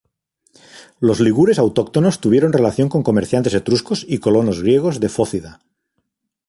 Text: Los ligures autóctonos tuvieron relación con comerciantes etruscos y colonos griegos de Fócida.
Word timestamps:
Los 0.99 1.19
ligures 1.19 1.59
autóctonos 1.59 2.19
tuvieron 2.19 2.53
relación 2.53 2.89
con 2.89 3.03
comerciantes 3.03 3.53
etruscos 3.53 4.03
y 4.09 4.17
colonos 4.17 4.61
griegos 4.63 4.99
de 4.99 5.09
Fócida. 5.09 5.61